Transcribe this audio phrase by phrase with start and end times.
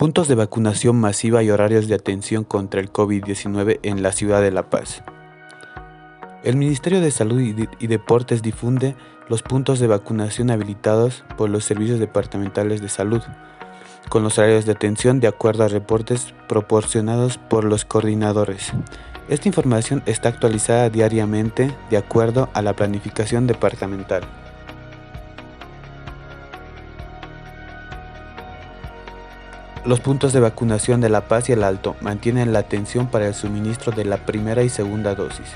[0.00, 4.50] Puntos de vacunación masiva y horarios de atención contra el COVID-19 en la ciudad de
[4.50, 5.02] La Paz.
[6.42, 8.96] El Ministerio de Salud y, Deportes difunde
[9.28, 13.20] los puntos de vacunación habilitados por los servicios departamentales de salud,
[14.08, 18.72] con los horarios de atención de acuerdo a reportes proporcionados por los coordinadores.
[19.28, 24.22] Esta información está actualizada diariamente de acuerdo a la planificación departamental.
[29.86, 33.34] Los puntos de vacunación de La Paz y el Alto mantienen la atención para el
[33.34, 35.46] suministro de la primera y segunda dosis.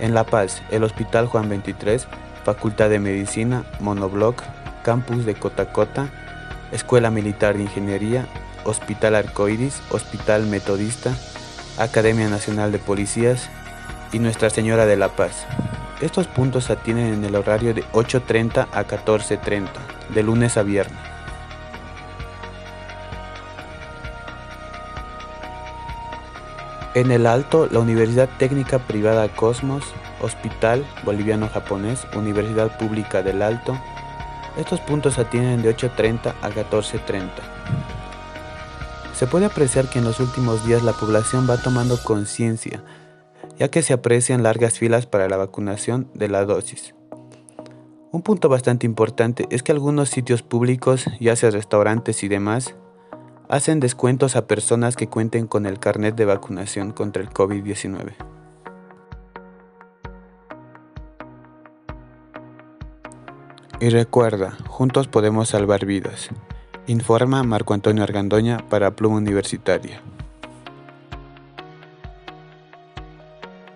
[0.00, 2.08] En La Paz, el Hospital Juan 23,
[2.44, 4.42] Facultad de Medicina, Monobloc,
[4.82, 6.10] Campus de Cotacota,
[6.72, 8.26] Escuela Militar de Ingeniería,
[8.64, 11.14] Hospital Arcoiris, Hospital Metodista,
[11.78, 13.48] Academia Nacional de Policías
[14.12, 15.46] y Nuestra Señora de la Paz.
[16.00, 19.68] Estos puntos se atienden en el horario de 8.30 a 14.30,
[20.12, 21.11] de lunes a viernes.
[26.94, 29.82] En el Alto, la Universidad Técnica Privada Cosmos,
[30.20, 33.78] Hospital Boliviano-Japonés, Universidad Pública del Alto.
[34.58, 37.30] Estos puntos atienden de 8.30 a 14.30.
[39.14, 42.84] Se puede apreciar que en los últimos días la población va tomando conciencia,
[43.58, 46.94] ya que se aprecian largas filas para la vacunación de la dosis.
[48.10, 52.74] Un punto bastante importante es que algunos sitios públicos, ya sea restaurantes y demás,
[53.52, 58.14] hacen descuentos a personas que cuenten con el carnet de vacunación contra el COVID-19.
[63.78, 66.30] Y recuerda, juntos podemos salvar vidas.
[66.86, 70.00] Informa Marco Antonio Argandoña para Pluma Universitaria.